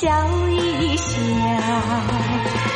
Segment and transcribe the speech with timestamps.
[0.00, 2.69] 笑一笑，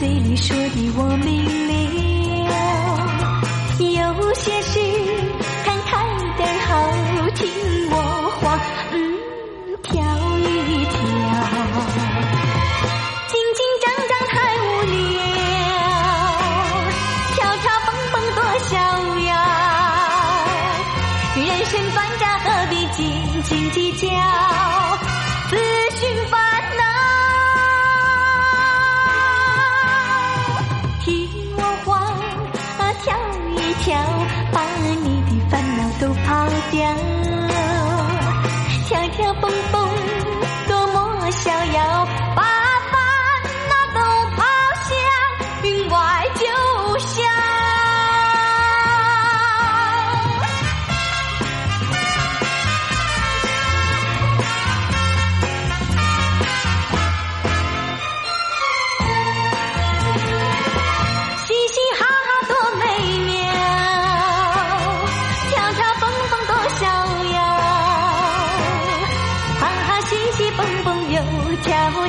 [0.00, 2.09] 嘴里说的我命令。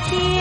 [0.01, 0.40] बचे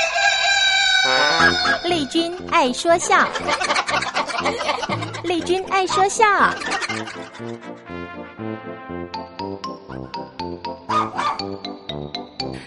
[1.85, 3.27] 丽君爱说笑，
[5.23, 6.25] 丽君爱说笑。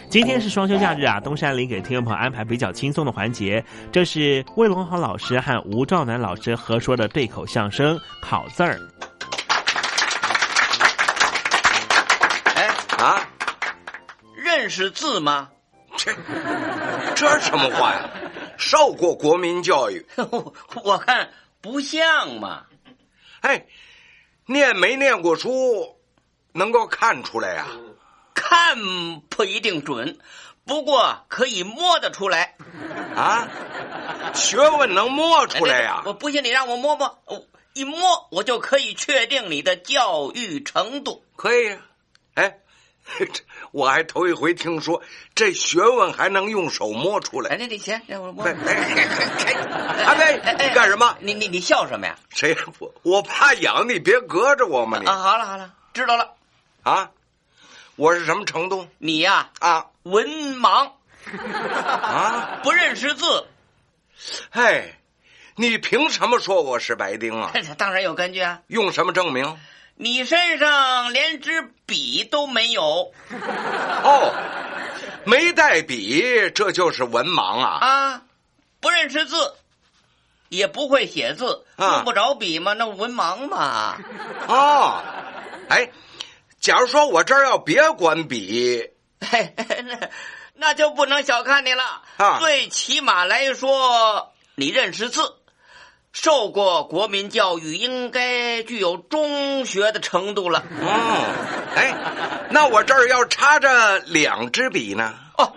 [0.09, 8.79] 今天是双休假日啊，东山林给听众朋友安排比较轻松的环节，这是魏龙豪老师和吴兆南老师合说的对口相声考字儿。
[12.55, 13.21] 哎啊，
[14.37, 15.49] 认识字吗？
[15.97, 16.13] 这
[17.15, 18.09] 这是什么话呀？
[18.59, 20.07] 受过国民教育，
[20.85, 22.67] 我看不像嘛。
[23.41, 23.67] 哎，
[24.47, 25.97] 念没念过书，
[26.53, 27.67] 能够看出来呀、
[28.35, 28.77] 看
[29.29, 30.19] 不一定准，
[30.65, 32.57] 不过可以摸得出来。
[33.15, 33.49] 啊？
[34.35, 37.43] 学问能摸出来呀、我不信你让我摸摸，哦
[37.75, 41.25] 一摸我就可以确定你的教育程度。
[41.37, 41.94] 可以呀、哎，这
[43.73, 45.03] 我还头一回听说
[45.35, 47.51] 这学问还能用手摸出来。
[47.51, 48.45] 哎，那你行，让我摸。
[48.45, 51.17] 哎哎阿飞，你干什么？
[51.21, 52.17] 你你你笑什么呀？
[52.31, 52.57] 谁？
[52.79, 55.07] 我我怕痒，你别隔着我嘛你。
[55.07, 56.35] 啊，好了好了，知道了。
[56.83, 57.11] 啊，
[57.97, 58.89] 我是什么程度？
[58.99, 60.91] 你呀啊，文盲
[62.03, 63.47] 啊， 不认识字。
[64.51, 64.99] 哎，
[65.57, 67.53] 你凭什么说我是白丁啊？
[67.77, 68.61] 当然有根据啊。
[68.69, 69.59] 用什么证明？
[69.97, 73.13] 你身上连支笔都没有。
[74.03, 74.35] 哦，
[75.25, 77.79] 没带笔，这就是文盲啊！
[77.81, 78.23] 啊，
[78.81, 79.55] 不认识字，
[80.49, 83.97] 也不会写字，啊用不着笔嘛，那文盲嘛。
[84.49, 85.03] 哦，
[85.69, 85.91] 哎，
[86.61, 90.11] 假如说我这儿要别管笔， 嘿，那
[90.55, 92.03] 那就不能小看你了。
[92.17, 95.37] 啊最起码来说，你认识字，
[96.15, 100.61] 受过国民教育，应该具有中学的程度了。
[100.81, 101.93] 哦，哎，
[102.51, 105.13] 那我这儿要插着两支笔呢。
[105.37, 105.53] 哦，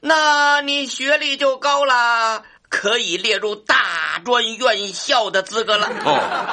[0.00, 5.88] 那你学历就高了，可以列入大专院校的资格了。
[6.04, 6.12] 哦，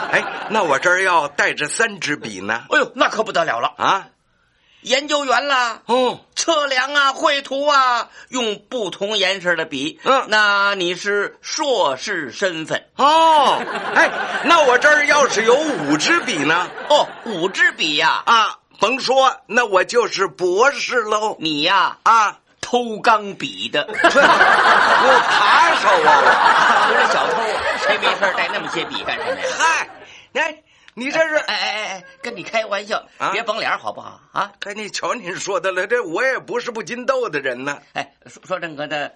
[0.10, 2.64] 哎，那我这儿要带着三支笔呢。
[2.70, 3.74] 哎呦，那可不得了了！
[3.78, 4.08] 啊，
[4.82, 10.00] 研究员啦，哦，测量啊，绘图啊，用不同颜色的笔。
[10.04, 13.62] 嗯那你是硕士身份哦，
[13.96, 14.10] 哎，
[14.46, 16.70] 那我这儿要是有五支笔呢？
[16.90, 21.36] 哦，五支笔呀、啊，甭说，那我就是博士喽。
[21.40, 26.88] 你呀、啊，偷钢笔的， 我扒手啊！
[26.88, 27.42] 不是小偷，
[27.86, 29.48] 谁没事带那么些笔干什么呀？
[29.58, 29.90] 嗨，
[30.34, 30.64] 哎，
[31.00, 34.52] 你这是哎哎哎哎，跟你开玩笑，啊别绷脸好不好啊？
[34.62, 37.80] 哎，你瞧您说的了，这我也不是不禁斗的人呢。
[37.94, 39.14] 哎，说说正哥的，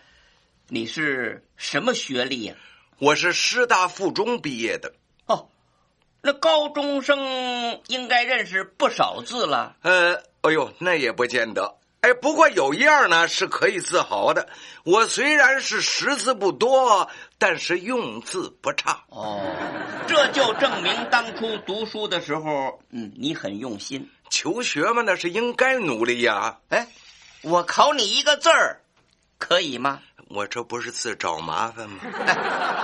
[0.68, 2.54] 你是什么学历呀、
[3.00, 4.94] 我是师大附中毕业的，
[5.26, 5.50] 哦，
[6.22, 9.76] 那高中生应该认识不少字了。
[9.82, 11.78] 呃，哎呦，那也不见得。
[12.02, 14.50] 哎，不过有一样呢是可以自豪的，
[14.84, 19.04] 我虽然是识字不多，但是用字不差。
[19.10, 19.40] 哦，
[20.08, 24.10] 这就证明当初读书的时候，嗯，你很用心。
[24.32, 26.58] 求学嘛，那是应该努力呀。
[26.70, 26.88] 哎，
[27.44, 28.82] 我考你一个字儿，
[29.38, 30.00] 可以吗？
[30.28, 32.00] 我这不是自找麻烦吗？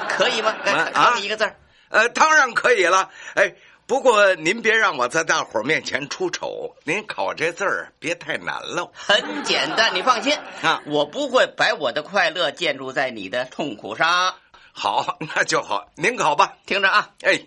[0.09, 0.53] 可以吗？
[0.93, 1.55] 考你一个字儿。
[1.89, 3.09] 呃，当然可以了。
[3.33, 3.55] 哎，
[3.87, 8.91] 不过您别让我在大伙儿面前出丑，您考这字儿别太难喽。
[8.93, 14.35] 很简单，你放心啊我不会把我的快乐建筑在你的痛苦上。
[14.73, 16.57] 好，那就好，您考吧。
[16.65, 17.45] 听着啊，哎，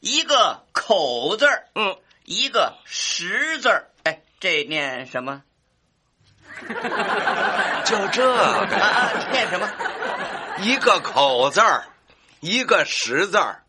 [0.00, 3.86] 一个口字儿，嗯，一个十字儿。
[4.02, 5.44] 哎，这念什么？
[7.84, 9.70] 就这啊个，啊，念什么？
[10.58, 11.84] 一个口字儿，
[12.40, 13.61] 一个实字儿，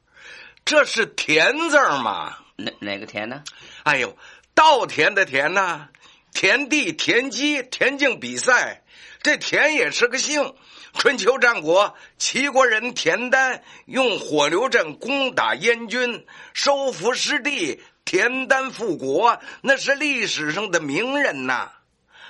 [0.74, 2.36] 这是田字儿吗？
[2.56, 3.44] 哪哪个田呢？
[3.84, 4.18] 哎呦，
[4.56, 5.88] 稻田的田呐、
[6.34, 8.82] 田地、田鸡、田径比赛，
[9.22, 10.56] 这田也是个姓。
[10.98, 16.26] 春秋战国，齐国人田丹用火牛阵攻打燕军，
[16.56, 21.72] 收复失地，田丹复国，那是历史上的名人呐。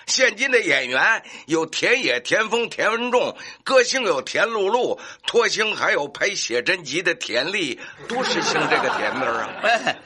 [0.05, 9.59] 现今的演员有田野、田丰、田文仲，歌星有田露露，托星还有拍写真集的田丽，都是姓这个田字儿啊。
[9.63, 9.97] 哎，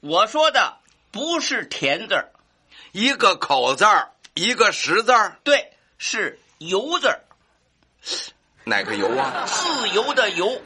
[0.00, 0.78] 我说的
[1.10, 2.30] 不是田字儿，
[2.92, 7.20] 一个口字儿，一个实字儿，对，是由字儿，
[8.64, 9.46] 哪个由啊？
[9.46, 10.60] 自由的由，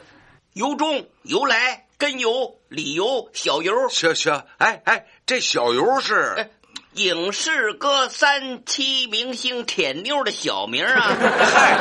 [0.53, 3.87] 由衷、由来、根由、理由、小由。
[3.89, 6.49] 小小，哎哎，这小由是哎，
[6.95, 11.17] 影视歌三七明星舔妞的小名啊！
[11.53, 11.77] 嗨，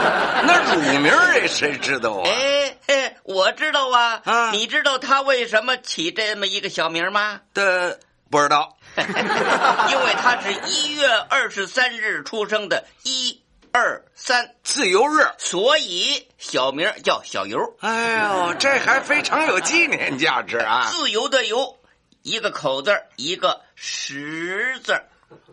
[0.47, 2.23] 那乳名儿这谁知道啊？
[2.25, 4.23] 哎嘿，我知道啊。
[4.25, 7.41] 啊你知道他为什么起这么一个小名吗？
[7.53, 7.99] 的
[8.31, 8.77] 不知道。
[8.97, 13.41] 因为他是一月二十三日出生的，一
[13.73, 15.27] 二三，自由日。
[15.39, 17.59] 所以小名叫小游。
[17.81, 20.91] 哎呦，这还非常有纪念价值啊！
[20.91, 21.79] 自由的由，
[22.23, 25.05] 一个口字儿，一个十字儿。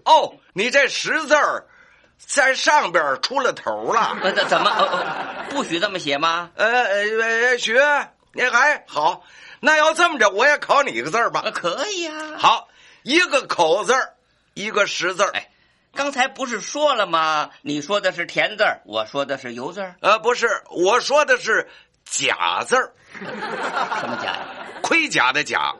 [0.05, 1.65] 哦，你这十字儿
[2.17, 4.17] 在上边出了头了。
[4.21, 4.69] 呃，怎怎么、
[5.49, 6.51] 不许这么写吗？
[6.55, 7.81] 呃呃呃，学，
[8.33, 9.23] 你还好。
[9.59, 11.51] 那要这么着，我也考你一个字儿吧呃，。
[11.51, 12.37] 可以啊。
[12.37, 12.67] 好，
[13.03, 14.13] 一个口字儿，
[14.53, 15.31] 一个实字儿。
[15.31, 15.49] 哎，
[15.95, 17.49] 刚才不是说了吗？
[17.61, 19.95] 你说的是田字儿，我说的是油字儿。
[20.01, 21.67] 呃，不是，我说的是
[22.05, 24.39] 甲字儿，什么甲呀？
[24.81, 25.75] 盔甲的甲，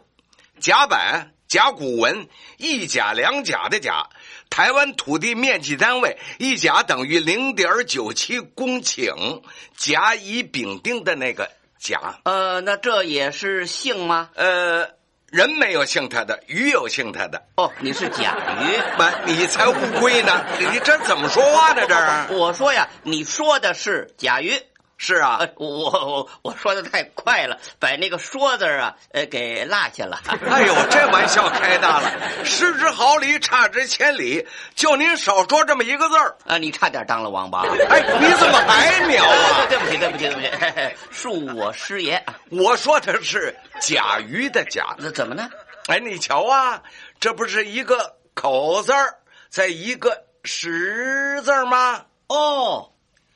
[0.60, 4.08] 甲板、甲骨文，一甲两甲的甲。
[4.50, 9.44] 台湾土地面积单位，一甲等于零点九七公顷，
[9.78, 12.20] 甲乙丙丁的那个甲。
[12.24, 14.32] 呃，那这也是姓吗？
[14.34, 14.90] 呃，
[15.28, 17.44] 人没有姓他的，鱼有姓他的。
[17.58, 18.78] 哦，你是甲鱼。
[18.98, 20.44] 不，你才乌龟呢！
[20.60, 21.86] 你这怎么说话呢？
[21.88, 24.60] 这儿我说呀，你说的是甲鱼。
[25.02, 30.20] 是啊 呃，，我我我说的太快了，把那个“说”字啊，呃，给落下了。
[30.28, 32.12] 哎呦，这玩笑开大了，
[32.44, 34.46] 失之毫厘，差之千里。
[34.76, 37.62] 就您少说这么一个字儿，啊，你差点当了王八。
[37.62, 39.66] 哎，你怎么还秒啊？
[39.72, 42.36] 对不起，对不起，对不起，恕我失言啊。
[42.52, 44.94] 我说的是甲鱼的甲。
[44.98, 45.50] 那怎么呢？
[45.88, 46.84] 哎，你瞧啊，
[47.22, 49.16] 这不是一个口字儿，
[49.50, 52.04] 在一个十字吗？
[52.28, 52.92] 哦，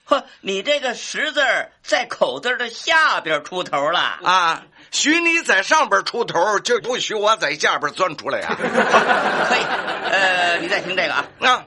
[0.05, 3.99] 呵，你这个“十”字儿在口字的下边出头了。
[3.99, 9.63] 啊，许你在上边出头，就不许我在下边钻出来呀、 可以，
[10.11, 11.65] 呃，你再听这个啊，啊！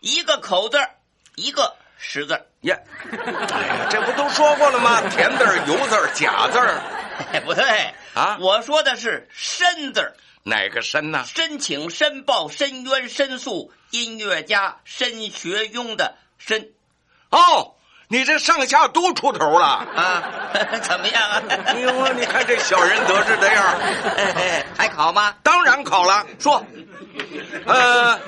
[0.00, 0.78] 一个口字，
[1.34, 2.44] 一个十字儿。
[2.62, 2.76] 呀，
[3.52, 5.00] 哎呀，这不都说过了吗？
[5.14, 6.58] 田字、油字儿、假字，
[7.32, 11.24] 哎，不对啊我说的是申字儿，哪个申呢？
[11.24, 16.70] 申请、申报、申冤、申诉，音乐家申学庸的申
[17.30, 17.74] 哦，
[18.08, 19.66] 你这上下都出头了。
[19.66, 20.22] 啊，
[20.82, 21.42] 怎么样啊？
[21.66, 23.64] 哎呦，你看这小人得志的样
[24.76, 25.34] 还考吗？
[25.42, 26.26] 当然考了。
[26.38, 26.64] 说
[27.66, 28.18] 呃，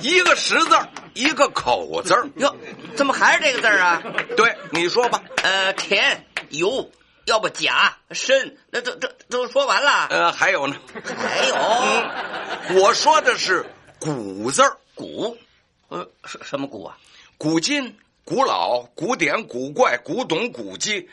[0.00, 2.28] 一个十字儿，一个口字儿。
[2.36, 2.54] 哟，
[2.96, 4.02] 怎么还是这个字儿啊？
[4.36, 5.20] 对，你说吧。
[5.42, 6.88] 呃，田油，
[7.24, 10.06] 要不甲申，那这这都说完了。
[10.10, 13.64] 呃，还有呢，还有、嗯，我说的是
[13.98, 15.36] 古字儿，古，
[15.88, 16.96] 呃，什什么古啊？
[17.36, 21.08] 古今、古老、古典、古怪、古董、古迹。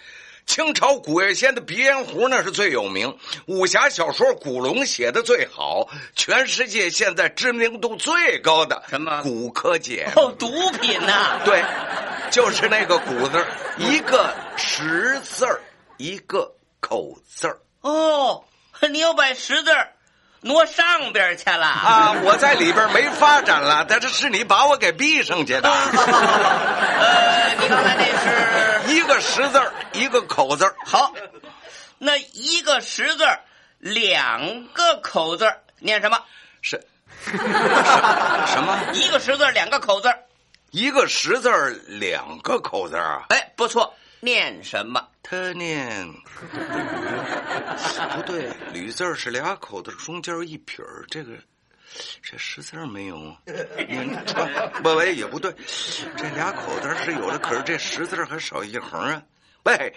[0.45, 3.15] 清朝古月仙的鼻烟壶那是最有名，
[3.45, 10.11] 武侠小说古龙写的最好，全世界现在知名度最高的什么古柯碱？
[10.15, 10.49] 哦，毒
[10.81, 11.63] 品呐、 对，
[12.31, 13.45] 就是那个“古”字儿，
[13.77, 15.61] 一个十字儿，
[15.97, 18.43] 一个口字儿哦，
[18.91, 19.93] 你要摆十字儿
[20.43, 22.13] 挪上边去了啊！
[22.23, 25.69] 我在里边没发展了，但是是你把我给逼上去的。
[25.69, 30.75] 呃，你刚才那是一个十字儿，一个口字儿。
[30.83, 31.13] 好，
[31.99, 33.39] 那一个十字儿，
[33.77, 36.19] 两个口字儿，念什么？
[36.61, 36.83] 是
[37.23, 38.79] 什么？
[38.93, 40.17] 一个十字儿，两个口字儿。
[40.71, 43.25] 一个十字儿，两个口字儿啊？
[43.29, 45.05] 哎，不错，念什么？
[45.23, 46.07] 他念
[48.15, 51.31] 不对，吕字是俩口子，中间一撇儿，这个
[52.21, 53.15] 这十字儿没有。
[53.87, 54.47] 念 川
[54.83, 55.53] 不喂也不对，
[56.15, 59.21] 这俩口子是有的，可是这十字儿还少一横啊。
[59.63, 59.93] 喂，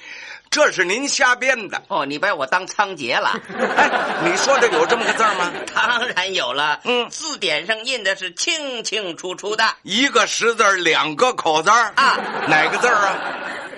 [0.51, 1.83] 这是您瞎编的。
[1.89, 3.41] 哦，你把我当仓颉了。
[3.77, 3.91] 哎，
[4.23, 5.51] 你说的有这么个字吗？
[5.75, 9.65] 当然有了，嗯字典上印的是清清楚楚的。
[9.83, 13.19] 一个十字儿，两个口字儿啊哪个字儿啊？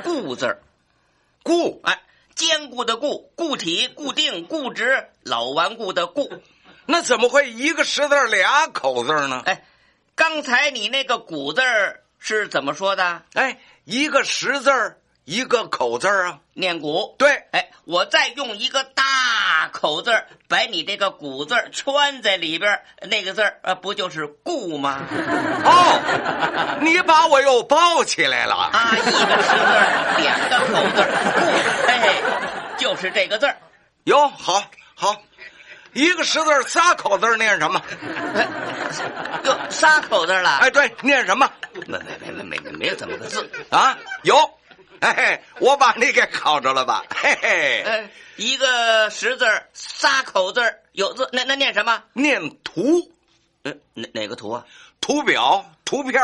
[0.07, 0.63] 固字儿，
[1.43, 2.01] 固哎，
[2.35, 6.31] 坚固的固，固体、固定、固执，老顽固的固。
[6.87, 9.43] 那怎么会一个十字俩口字呢？
[9.45, 9.65] 哎，
[10.15, 13.25] 刚才你那个古字儿是怎么说的？
[13.35, 16.39] 哎，一个十字儿，一个口字儿啊。
[16.55, 17.15] 念古。
[17.19, 25.01] 对，哎，我再用一个大口字儿把你这个古字儿圈在里边，那个字儿呃，不就是固吗？
[25.65, 28.55] 哦，你把我又包起来了。
[28.55, 31.41] 啊，一个十字儿，两个口字儿，固，
[31.91, 33.57] 哎，就是这个字儿。
[34.05, 34.63] 哟，好，
[34.95, 35.21] 好，
[35.93, 37.83] 一个十字儿，仨口字念什么？
[39.45, 40.59] 哟，仨口字了。
[40.59, 41.51] 哎，对，念什么？
[41.87, 43.51] 没没没没没没有这么个字。
[43.69, 44.35] 啊，有。
[45.03, 47.05] 嘿嘿，我把你给考着了吧？
[47.15, 52.03] 嘿嘿，哎，一个十字儿，仨口字儿，有字，那那念什么？
[52.13, 53.13] 念图，
[53.63, 54.65] 呃，哪哪个图啊？
[55.01, 56.21] 图表、图片、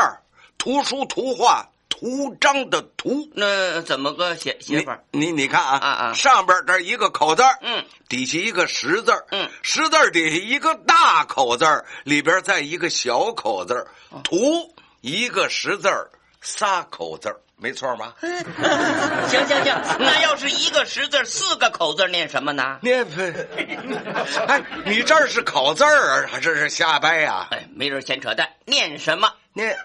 [0.57, 3.29] 图书、图画、图章的图。
[3.33, 4.99] 那怎么个写写法？
[5.11, 13.87] 你你看啊啊啊上边这一个口字儿嗯，底下一个十字儿嗯十字儿底下一个大口字儿里边再一个小口字
[14.23, 16.09] 图一个十字儿
[16.41, 18.13] 仨口字儿没错吧？
[18.21, 22.79] 行行行， 那要是一个十字四个口字念什么呢？
[22.81, 23.05] 念
[24.47, 29.31] 哎，你这儿是考字儿啊，还是是瞎掰呀、哎，没人闲扯淡，念什么？
[29.53, 29.77] 念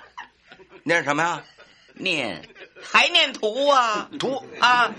[0.83, 1.43] 念什么呀？
[1.95, 2.49] 念
[2.81, 4.09] 还念图啊？
[4.21, 4.93] 图啊，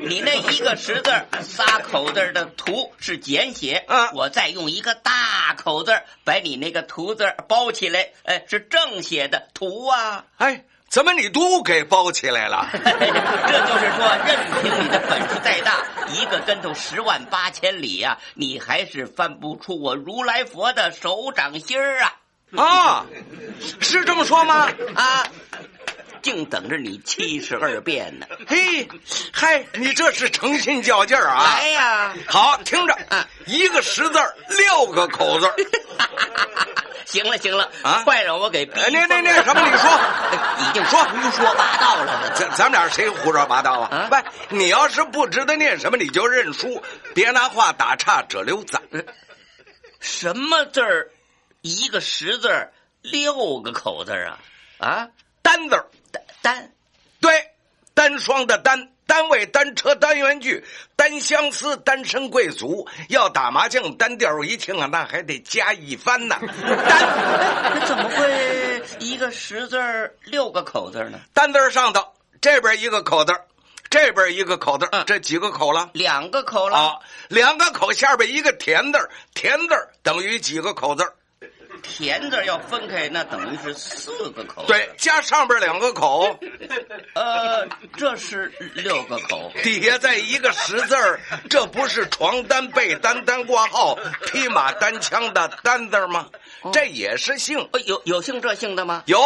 [0.00, 10.24] 你那一个十字仨口字的图是简写，啊我再用一个大口字把你那个图字包起来，哎，是正写的图啊。
[10.36, 12.68] 哎，怎么你都给包起来了？
[12.72, 22.12] 这就是说，任凭你的本事再大，一个跟头十万八千里呀、你还是翻不出我如来佛的手掌心儿啊！
[22.56, 23.06] 啊，
[23.80, 24.70] 是这么说吗？
[24.94, 25.26] 啊，
[26.22, 28.26] 净等着你七十二变呢！
[28.46, 28.88] 嘿，
[29.30, 31.58] 嗨，你这是诚心较劲儿啊！
[31.60, 35.54] 来呀，好，听着，嗯一个十字儿，六个口字儿。
[37.10, 39.62] 行了行了啊快让我给逼哎，那那那什么？
[39.62, 39.90] 你说，
[40.68, 42.32] 已经说胡说八道了。
[42.34, 43.88] 咱咱们俩谁胡说八道啊？
[43.96, 46.82] 啊喂，你要是不知道念什么，你就认输，
[47.14, 48.78] 别拿话打岔，折溜子。
[50.00, 51.10] 什么字儿？
[51.62, 54.38] 一个十字儿，六个口字啊？
[54.78, 55.08] 啊，
[55.42, 56.72] 单字，单单
[57.20, 57.50] 对，
[57.94, 60.62] 单双的单，单位、单车、单元剧，
[60.94, 62.86] 单相思、单身贵族。
[63.08, 66.36] 要打麻将，单调一听啊，那还得加一番呢。
[66.44, 69.78] 单那怎么会一个十字
[70.24, 71.18] 六个口字呢？
[71.32, 72.06] 单字上头，
[72.42, 73.32] 这边一个口字，
[73.88, 75.88] 这边一个口字，嗯这几个口了？
[75.94, 76.76] 两个口了。
[76.76, 81.14] 啊，两个口下边一个田字，田字等于几个口字儿？
[81.82, 84.64] 田字要分开，那等于是四个口。
[84.66, 86.38] 对，加上边两个口。
[87.14, 89.52] 呃，这是六个口。
[89.62, 96.28] 底下再一个十字儿，这不是床单、被单、单挂号、匹马单枪的单字吗？
[96.72, 97.68] 这也是姓。
[97.86, 99.02] 有有姓这姓的吗？
[99.06, 99.18] 有。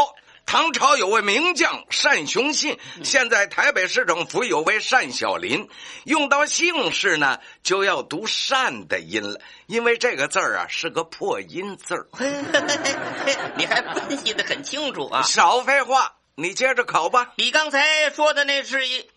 [0.45, 5.67] 唐朝有位名将单雄信，现在台北市政府有位单小林，
[6.05, 12.07] 用到姓氏呢，就要读“单”的音了，因为这个字儿啊是个破音字儿。
[13.57, 15.23] 你还分析的很清楚啊！
[15.23, 17.33] 少废话，你接着考吧。
[17.37, 19.09] 你刚才说的那是一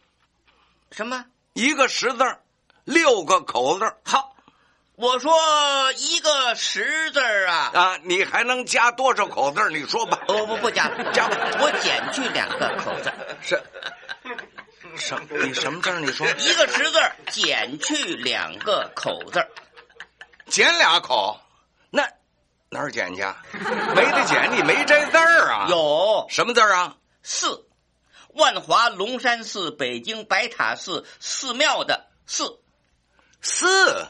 [0.92, 1.26] 什么？
[1.52, 2.24] 一个十字，
[2.86, 3.94] 六个口字。
[4.04, 4.35] 好。
[4.98, 5.34] 我说
[5.98, 8.00] 一个十字啊啊！
[8.04, 9.70] 你还能加多少口字？
[9.70, 10.22] 你说吧。
[10.30, 13.12] 我不不加加吧，我减去两个口字。
[13.42, 13.62] 是
[14.96, 15.20] 什？
[15.30, 16.00] 你什么字？
[16.00, 19.46] 你说一个十字减去两个口字，
[20.48, 21.38] 减俩口，
[21.90, 22.08] 那
[22.70, 23.22] 哪儿减去？
[23.94, 25.68] 没得减，你没这字儿啊？
[25.70, 26.96] 有什么字啊？
[27.22, 27.68] 寺，
[28.30, 32.62] 万华龙山寺、北京白塔寺寺庙的寺，
[33.42, 34.08] 四。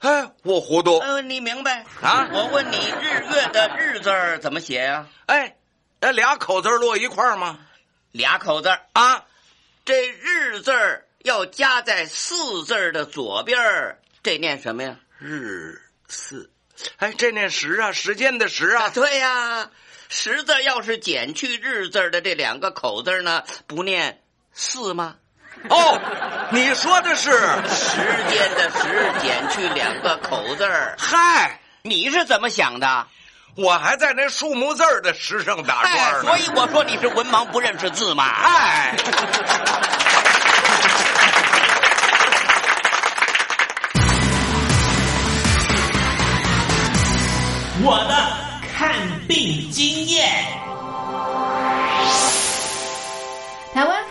[0.00, 0.98] 哎，我糊涂。
[0.98, 2.28] 呃，你明白啊？
[2.32, 4.10] 我问你，日月的日字
[4.40, 5.06] 怎么写呀？
[5.26, 5.56] 哎，
[6.00, 7.58] 那俩口字落一块吗？
[8.12, 9.24] 俩口字啊。
[9.84, 10.72] 这日字
[11.18, 14.96] 要加在四字的左边这念什么呀？
[15.18, 16.50] 日四。
[16.96, 18.90] 哎，这念时啊，时间的时啊。
[18.90, 19.70] 对呀，
[20.08, 25.16] 时字要是减去日字的这两个口字呢，不念四吗？
[25.68, 26.00] 哦，
[26.50, 28.00] 你说的是时
[28.30, 30.94] 间的时减去两个口字儿。
[30.98, 33.06] 嗨，你是怎么想的？
[33.56, 36.22] 我还在那数目字的时上打转呢。
[36.22, 38.24] 所以我说你是文盲不认识字嘛。
[38.26, 38.94] 哎，
[47.82, 48.92] 我的看
[49.26, 50.30] 病经验。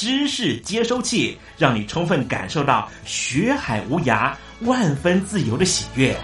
[0.00, 4.32] 知识接收器，让你充分感受到学海无涯、
[4.62, 6.16] 万分自由的喜悦。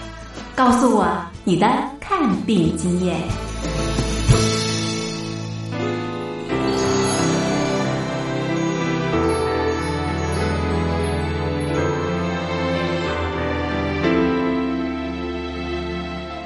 [0.54, 1.06] 告诉我
[1.44, 3.20] 你的看病经验。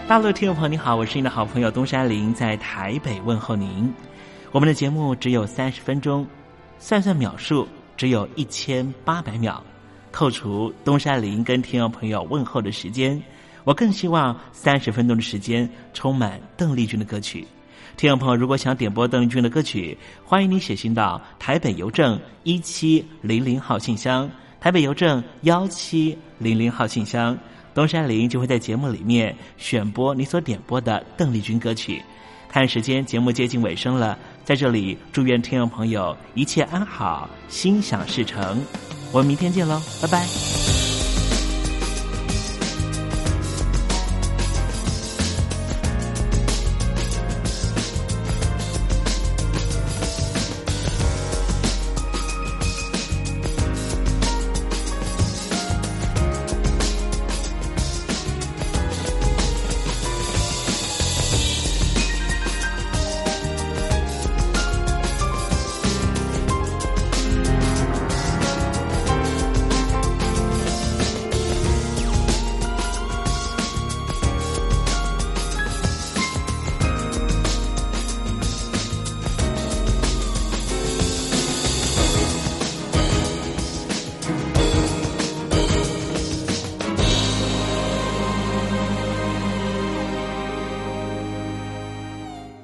[0.08, 3.94] 大陆听众朋友，你好，我是你的好朋友东山林，在台北问候您。
[4.50, 6.26] 我们的节目只有三十分钟，
[6.80, 9.62] 算算秒数，只有一千八百秒。
[10.10, 13.22] 扣除东山林跟听众朋友问候的时间，
[13.64, 17.46] 我更希望三十分钟的时间充满邓丽君的歌曲。
[17.96, 27.36] 听众朋友，如果想点播邓丽君的歌曲，欢迎你写信到台北邮政一七零零号信箱，台北邮政幺七零零号信箱。
[27.72, 32.02] 东山林就会在节目里面选播你所点播的邓丽君歌曲。
[32.48, 38.61] 看时间，节目接近尾声了，在这里祝愿听众朋友一切安好，心想事成。
[39.12, 40.69] 我们明天见喽，拜拜。